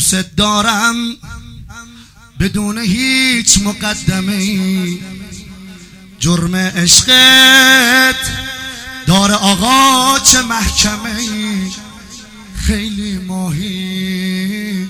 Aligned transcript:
دوست 0.00 0.36
دارم 0.36 1.16
بدون 2.40 2.78
هیچ 2.78 3.58
مقدمه. 3.58 4.98
جرم 6.18 6.54
عشقت 6.54 8.16
دار 9.06 9.32
آقا 9.32 10.18
چه 10.18 10.42
محکمه. 10.42 11.16
خیلی 12.66 13.18
ماهی 13.18 14.88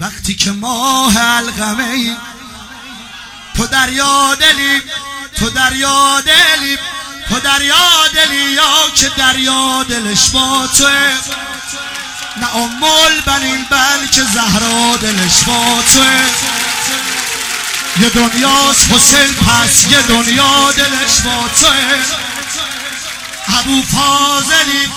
وقتی 0.00 0.34
که 0.34 0.50
ماه 0.50 1.16
القمه 1.18 1.84
ای 1.84 2.12
تو 3.56 3.66
دریا 3.66 4.34
دلی 4.34 4.80
تو 5.36 5.50
دریا 5.50 6.20
دلی 6.20 6.78
تو 7.28 7.40
دریا 7.40 8.08
دلی 8.14 8.52
یا 8.52 8.90
که 8.94 9.10
دریا 9.18 9.82
دلش 9.88 10.30
با 10.30 10.68
توه. 10.78 11.55
نه 12.40 12.56
امول 12.56 13.20
بنین 13.26 13.66
بلکه 13.70 14.22
زهرا 14.22 14.96
دلش 14.96 15.34
توه 15.94 16.24
یه 18.00 18.08
دنیاست 18.08 18.92
حسین 18.92 19.34
پس 19.34 19.84
یه 19.90 20.02
دنیا 20.02 20.72
دلش 20.76 21.16
توه 21.60 21.98
ابو 23.58 23.82
فاضلی 23.82 24.88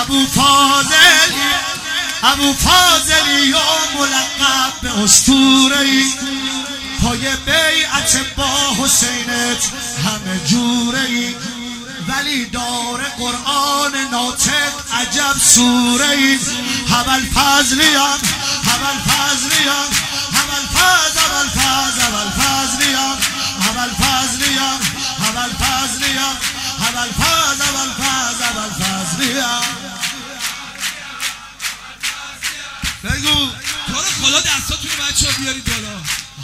ابو 0.00 0.26
فاضلی 0.26 1.50
ابو 2.22 2.52
فاضلی 2.54 3.46
یا 3.46 3.62
ملقب 3.98 4.80
به 4.82 4.98
اسطوره 5.04 5.78
ای. 5.80 6.04
پای 7.02 7.18
بیعت 7.18 8.16
با 8.36 8.84
حسینت 8.84 9.70
همه 10.04 10.40
جوره 10.46 11.00
ای. 11.00 11.34
ولی 12.08 12.44
دار 12.46 13.02
قرآن 13.18 13.92
ناطق 14.12 14.49
عجب 15.10 15.36
سوره 15.38 16.08
ای. 16.08 16.38
هبل 16.90 17.26
فضلیم 17.34 18.00
هبل 18.66 18.98
فضلیم 19.06 19.90
هبل 20.36 20.66
فضل 20.74 21.20
هبل 21.20 21.48
فضل 21.50 22.02
هبل 22.02 22.30
فضلیم 22.40 23.18
هبل 23.62 23.90
فضلیم 24.00 24.80
هبل 25.22 25.50
فضلیم 25.60 26.36
هبل 26.82 27.10
فضل 27.12 27.62
هبل 27.62 27.90
فضل 28.00 28.44
هبل 28.44 28.70
فضلیم 28.84 29.60
بگو. 33.04 33.50
تو 33.86 33.92
رو 33.94 34.10
خدا 34.22 34.40
دستاتون 34.40 34.90
بچه 34.90 35.26
ها 35.26 35.32
بیارید 35.38 35.64
بالا. 35.64 35.96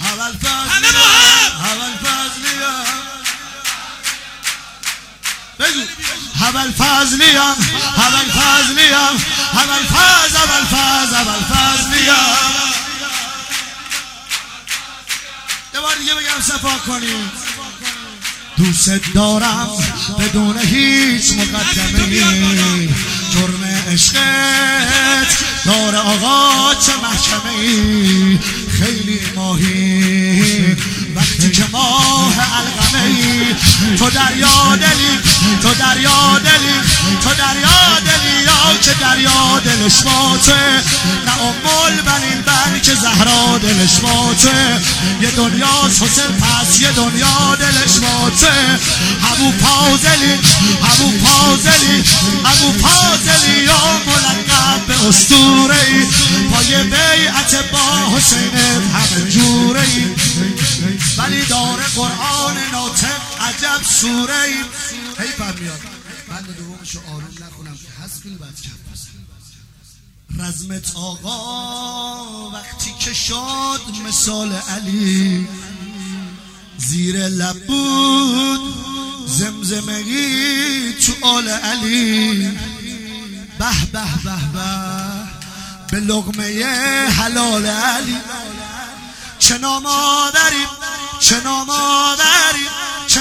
هبل 0.04 0.38
فضلیم. 0.38 0.96
هبل 1.64 1.96
فضلیم 1.96 3.15
هبل 5.60 6.72
فضلیم 6.72 7.40
هبل 7.96 8.30
فضلیم 8.30 9.16
هبل 9.54 9.84
فضل 9.86 10.36
هبل 10.36 10.64
فضل 10.66 11.16
هبل 11.16 11.42
فضلیم 11.54 12.14
یه 15.74 15.80
بار 15.80 15.94
دیگه 16.00 16.14
بگم 16.14 16.40
صفا 16.42 16.78
کنیم. 16.86 17.30
دوست 18.56 18.90
دارم 19.14 19.68
بدون 20.18 20.58
هیچ 20.58 21.32
مقدمه. 21.32 22.88
جرم 23.34 23.64
عشقت 23.92 25.36
دار 25.64 25.96
آقا 25.96 26.74
چه 26.74 26.92
محکمه 27.02 27.50
ای. 27.60 28.38
خیلی 28.78 29.20
ماهی. 29.34 30.76
وقتی 31.16 31.50
که 31.50 31.64
ماه 31.72 32.34
القمه 32.58 33.02
ای 33.02 33.54
تو 33.98 34.10
دریا 34.10 34.76
دلی 34.76 35.18
تو 35.62 35.74
دریا 35.74 36.38
دلی 36.44 36.76
تو 37.20 37.30
دریا 37.30 38.00
دلی 38.06 38.42
یا 38.44 38.78
که 38.82 38.90
دریا 39.00 39.60
دلش 39.64 40.02
باته 40.02 40.82
نه 41.26 41.32
امول 41.40 42.02
بنین 42.02 42.42
بلکه 42.46 42.94
زهرا 42.94 43.58
دلش 43.58 44.00
باته 44.00 44.80
یه 45.20 45.30
دنیاست 45.30 46.02
حسین 46.02 46.36
پس 46.40 46.80
یه 46.80 46.90
دنیا 46.92 47.56
دلش 47.60 47.98
باته 47.98 48.52
ابو 49.32 49.52
فاضلی 49.52 50.32
ابو 50.92 51.12
فاضلی 51.24 52.04
ابو 52.44 52.72
فاضلی 52.82 53.64
یا 53.64 54.00
ملقب 54.06 54.86
به 54.86 55.08
اسطوره 55.08 55.76
ای. 55.88 56.04
پای 56.50 56.82
بیعت 56.84 57.70
با 57.72 58.16
حسینت 58.16 58.82
همه 58.94 59.30
جوره 59.30 59.80
ای. 59.80 60.04
ولی 61.18 61.44
داره 61.44 61.84
قرآن 61.96 62.56
ناطق 62.72 63.20
عجب 63.40 63.82
سوره 64.00 64.42
ای. 64.46 64.54
حیفم 65.18 65.54
میاد 65.60 65.80
بند 66.28 66.56
دومشو 66.56 66.98
آروم 67.08 67.34
نخونم 67.40 67.76
که 67.76 68.02
هست 68.04 68.22
کنی 68.22 68.34
بعد 68.34 68.60
کم 68.62 68.70
بزن. 68.92 70.46
رزمت 70.48 70.96
آقا 70.96 72.50
وقتی 72.50 72.94
که 73.00 73.14
شد 73.14 73.80
مثال 74.06 74.52
علی. 74.52 75.48
زیر 76.78 77.28
لب 77.28 77.66
بود 77.66 78.74
زمزمگی 79.26 80.92
تو 80.92 81.26
آل 81.26 81.48
علی. 81.48 82.48
به 83.58 83.86
به 83.92 84.04
به 84.24 84.36
به 84.52 84.66
به 85.90 86.00
لغمه 86.00 86.64
حلال 87.08 87.66
علی. 87.66 88.16
چه 89.38 89.58
نام 89.58 89.86
چه 91.20 91.40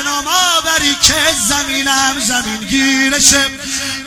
نام 0.06 0.28
آوری 0.28 0.96
که 1.02 1.14
زمینم 1.48 2.20
زمین 2.20 2.68
گیرشه. 2.70 3.46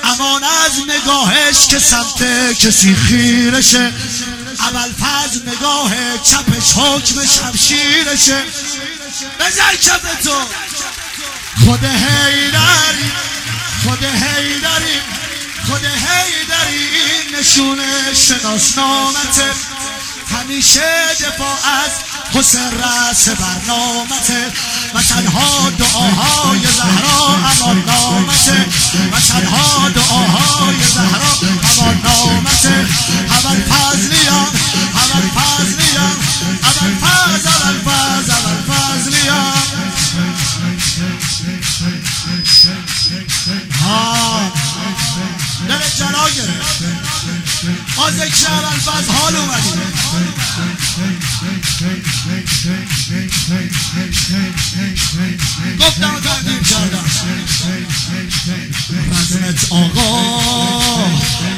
امان 0.04 0.44
از 0.44 0.72
نگاهش 0.88 1.66
که 1.66 1.78
سمت 1.78 2.52
کسی 2.52 2.94
خیرشه. 2.94 3.92
اول 4.60 4.92
فز 4.92 5.42
نگاه 5.46 5.90
چپش 6.22 6.72
حکم 6.76 7.26
شمشیرشه. 7.26 8.42
بزن 9.40 9.76
کف 9.82 10.22
تو. 10.24 10.34
خود 11.64 11.84
هیدری 11.84 13.12
خود 13.82 14.04
هیدری 14.04 15.00
خود 15.66 15.84
هیدری 15.84 16.88
این 16.94 17.38
نشونه 17.38 18.14
شناسنامته. 18.14 19.50
همیشه 20.30 21.14
دفاع 21.20 21.58
از 21.84 21.90
حسین 22.34 22.70
رس 22.72 23.28
برنامته 23.28 24.52
و 24.94 25.02
تنها 25.02 25.70
دعاهای 25.70 26.60
زهرا 26.60 27.36
امان 27.50 27.84
و 29.12 29.20
تنها 29.20 29.88
دعاهای 29.88 30.76
زهرا 30.94 31.32
امان 31.70 32.00
نامته 32.04 32.86
اول 33.30 33.60
فضلیم 33.60 34.32
اول 34.94 35.28
فضلیم 35.36 36.10
اول 36.64 36.94
فضل 36.94 37.48
اول 37.48 37.78
فضل 37.84 38.32
اول 38.32 38.62
فضلیم 38.68 39.68
ها. 43.82 44.52
دل 45.68 45.78
جلا 45.98 46.28
گرفت. 46.36 46.82
ما 47.96 48.10
ذکر 48.10 48.50
اول 48.50 48.78
فضل 48.80 49.12
حال 49.12 49.36
اومدیم 49.36 49.92
گفتم 55.80 56.20
کردم 56.70 57.04
رزمت 59.10 59.72
آقا 59.72 60.40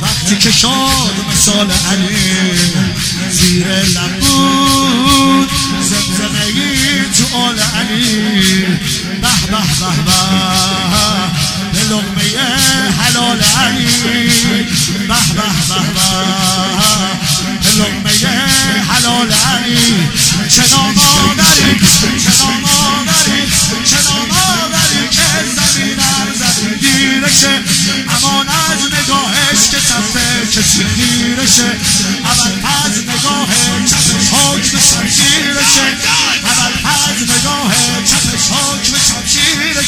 وقتی 0.02 0.36
که 0.36 0.50
شاد 0.50 1.14
مثال 1.32 1.70
علی 1.70 2.52
زیر 3.30 3.66
لب 3.66 4.29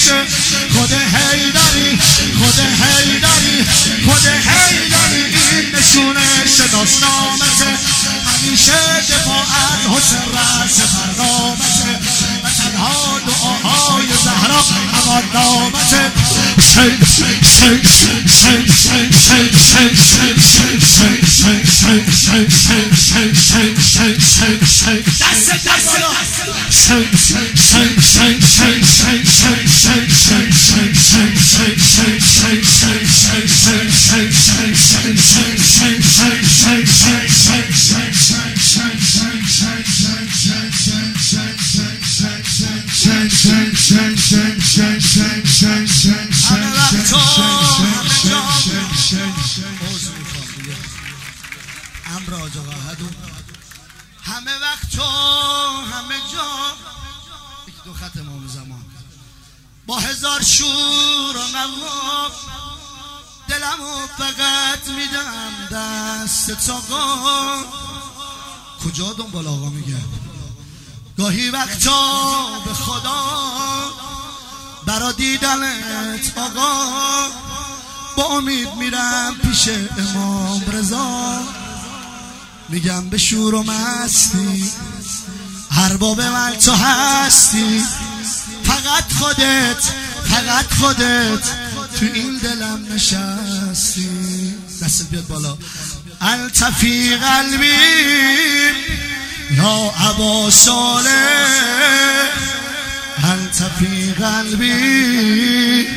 شمشیرشه 0.02 0.26
خود 0.75 0.93
هیدری 0.93 1.99
خود 2.38 2.58
هیدری 2.58 3.64
خود 4.04 4.26
هیدری 4.26 5.25
این 5.25 5.75
نشونه 5.75 6.46
شناسنامته 6.56 7.78
همیشه 8.26 8.72
دفاع 9.08 9.40
از 9.40 9.81
حسین 9.90 10.19
رس 10.32 10.81
برنامته 10.81 12.00
و 12.44 12.49
تنها 12.50 13.20
دعاهای 13.26 14.06
زهرا 14.25 14.64
امان 15.02 15.22
نامته 15.34 16.12
همه 54.24 54.58
وقت 54.58 54.98
و 54.98 55.02
همه 55.92 56.14
جا. 56.32 56.76
یک 57.69 57.74
دو 57.84 57.92
خط 57.92 58.16
امام 58.16 58.46
زمان. 58.48 58.84
با 59.86 59.98
هزار 59.98 60.42
شور 60.42 61.36
و 61.36 61.48
نواب. 61.48 62.32
دلمو 63.52 64.06
فقط 64.19 64.88
میدم 64.88 65.52
دست 65.72 66.70
آقا 66.70 67.64
کجا 68.84 69.12
دنبال 69.12 69.46
آقا 69.46 69.69
میگه؟ 69.69 69.96
گاهی 71.19 71.50
وقتا 71.50 72.60
به 72.64 72.75
خدا 72.75 73.22
برا 74.87 75.12
دیدنت 75.12 76.38
آقا. 76.38 77.28
با 78.16 78.25
امید 78.25 78.69
میرم 78.75 79.34
پیش 79.34 79.69
امام 79.98 80.62
رضا. 80.72 81.40
میگم 82.69 83.08
به 83.08 83.19
شور 83.19 83.55
و 83.55 83.62
مستی 83.62 84.72
هر 85.70 85.96
باب 85.96 86.20
من 86.20 86.55
تو 86.55 86.72
هستی. 86.72 87.84
فقط 88.64 89.12
خودت 89.12 89.93
فقط 90.25 90.75
خودت. 90.75 91.71
تو 92.00 92.06
این 92.14 92.38
دلم 92.38 92.86
نشستی. 92.94 94.08
دستت 94.82 95.06
بیاد 95.10 95.26
بالا. 95.26 95.56
التفی 96.20 97.16
قلبی 97.16 97.66
یا 99.50 99.94
عبا 100.00 100.50
ساله 100.50 101.10
التفی 103.24 104.12
قلبی 104.12 105.88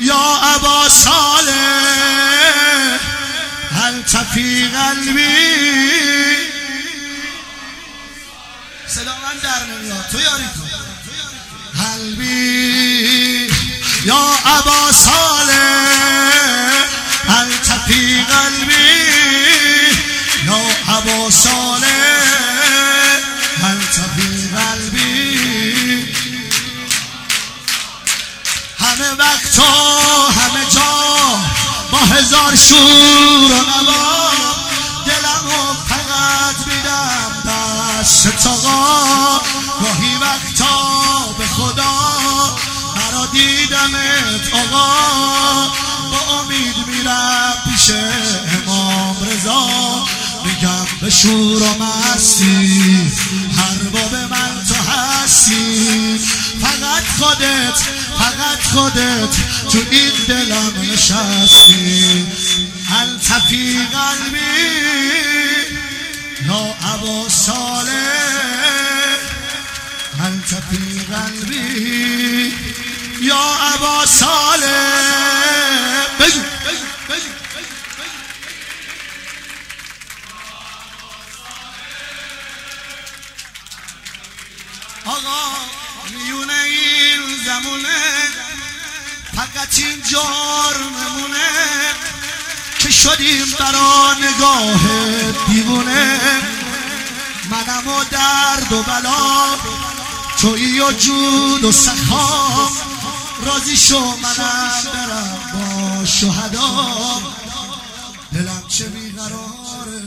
یا 0.00 0.38
عبا 0.42 0.88
ساله 0.88 1.52
التفی 3.84 4.68
قلبی 4.68 5.36
صدا 8.88 9.04
من 9.04 9.38
در 9.42 9.66
نمیاد. 9.66 10.06
تو 10.12 10.20
یاری 10.20 10.44
کن 10.44 10.70
قلبی 11.82 12.69
یا 14.04 14.30
ابا 14.44 14.92
ساله 14.92 15.60
التفی 17.28 18.24
قلبی. 18.24 19.00
یا 20.46 20.60
ابا 20.88 21.30
ساله 21.30 22.20
التفی 23.64 24.50
قلبی. 24.56 25.30
همه 28.80 29.10
وقت 29.18 29.58
و 29.58 29.62
همه 30.32 30.64
جا 30.74 31.40
با 31.92 31.98
هزار 31.98 32.56
شور 32.56 33.52
و 33.52 33.54
نوا 33.54 34.30
دلمو 35.06 35.74
فقط 35.88 36.66
میدم 36.66 37.32
دست 37.46 38.46
آقا 38.46 39.29
دیدمت 43.86 44.54
آقا 44.54 45.68
با 46.10 46.40
امید 46.40 46.76
میرم 46.86 47.54
پیش 47.68 47.90
امام 48.66 49.16
رضا. 49.22 49.68
میگم 50.44 50.86
به 51.00 51.10
شور 51.10 51.62
و 51.62 51.82
مستی 51.82 53.12
هر 53.56 53.88
باب 53.92 54.14
من 54.14 54.64
تو 54.68 54.74
هستی. 54.74 56.20
فقط 56.60 57.04
خودت 57.18 57.78
فقط 58.18 58.62
خودت 58.72 59.36
تو 59.72 59.78
این 59.90 60.12
دلم 60.28 60.92
نشستی. 60.92 62.26
التفی 63.00 63.78
قلبی 63.92 64.40
یا 66.46 66.74
ابا 66.94 67.28
ساله 67.28 68.10
التفی 70.20 71.00
قلبی 71.10 72.52
یا 73.20 73.56
ابا 73.74 74.06
ساله 74.06 74.90
بگو. 76.20 76.40
آقا 85.04 85.50
میونه 86.10 86.52
این 86.52 87.20
زمونه 87.44 88.02
فقط 89.36 89.78
این 89.78 90.02
جرممونه 90.02 91.50
که 92.78 92.90
شدیم 92.90 93.54
برا 93.58 94.14
نگاه 94.14 94.80
دیوونه. 95.48 96.20
منم 97.50 97.88
و 97.88 98.04
درد 98.04 98.72
و 98.72 98.82
بلا 98.82 99.58
تویی 100.40 100.80
و 100.80 100.92
جود 100.92 101.64
و 101.64 101.72
راضی 103.44 103.76
شو 103.76 104.00
منم 104.00 104.82
برم 104.92 105.38
با 105.52 106.04
شهدا. 106.04 107.22
دلم 108.32 108.62
چه 108.68 108.84
بیقراره 108.84 110.02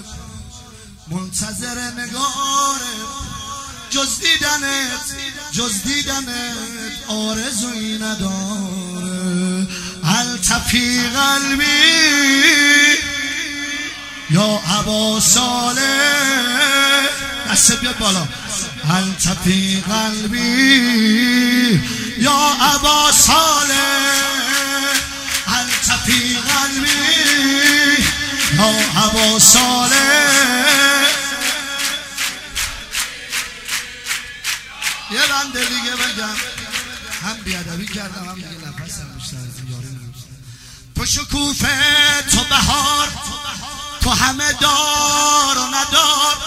منتظر 1.07 1.91
نگاره. 1.91 2.93
جز 3.89 4.19
دیدنت 4.19 5.15
جز 5.51 5.83
دیدنت 5.83 6.93
آرزوی 7.07 7.97
نداره. 7.97 9.67
التفی 10.03 11.03
قلبی 11.07 11.65
یا 14.29 14.61
عبا 14.79 15.19
ساله 15.19 16.23
دست 17.51 17.79
بیاد 17.79 17.97
بالا. 17.97 18.27
التفی 18.89 19.83
قلبی 19.89 20.41
یا 22.17 22.55
عبا 22.61 23.02
ساله 23.25 24.13
التفی 25.47 26.37
قلبی 26.37 28.03
یا 28.57 28.65
عبا 29.03 29.39
ساله. 29.39 30.29
یه 35.11 35.19
بنده 35.27 35.65
دیگه 35.65 35.95
بگم. 35.95 36.35
هم 37.23 37.37
بیادبی 37.45 37.87
کردم 37.87 38.29
هم 38.29 38.35
دیگه 38.35 38.47
نفسم 38.47 39.07
بیشتر 39.15 39.37
از 39.37 39.71
یاری 39.71 39.99
تو 40.95 41.05
شکوفه 41.05 42.21
تو 42.31 42.43
بهار 42.43 43.07
تو 44.01 44.09
همه 44.09 44.53
دار 44.53 45.57
و 45.57 45.67
ندار. 45.67 46.37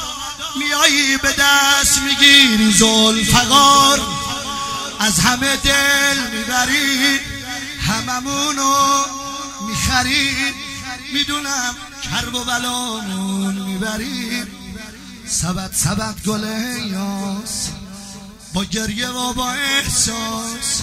میایی 0.59 1.17
به 1.17 1.35
دست 1.39 1.99
می‌گیری 1.99 2.73
زلفقار. 2.73 4.16
از 5.01 5.19
همه 5.21 5.57
دل 5.57 6.37
می‌بری 6.37 7.21
هممونو 7.81 8.75
می‌خری 9.69 10.37
می‌دونم 11.13 11.75
کرب 12.03 12.35
و 12.35 12.45
بلامون 12.45 13.55
می‌بری 13.55 14.43
سبت 15.29 15.75
سبت 15.75 16.23
گل 16.27 16.45
یاس 16.93 17.69
با 18.55 18.65
گریه 18.65 19.09
و 19.09 19.33
با 19.33 19.51
احساس. 19.51 20.83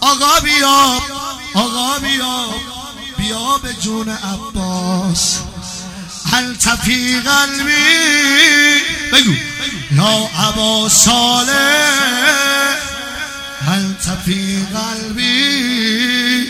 آقا 0.00 0.40
بیا 0.40 1.00
آقا 1.54 1.98
بیا 1.98 2.48
بیا 3.18 3.58
به 3.58 3.74
جون 3.74 4.08
عباس. 4.08 5.38
التفی 6.32 7.20
قلبی؟ 7.20 7.72
بگو. 9.12 9.34
یا 9.90 10.30
عبا 10.38 10.88
ساله 13.62 13.68
التفی 13.68 14.66
قلبی؟ 14.74 16.46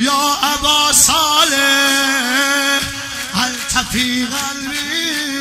یا 0.00 0.36
عبا 0.42 0.92
ساله 0.92 2.80
التفی 3.34 4.26
قلبی؟ 4.26 5.37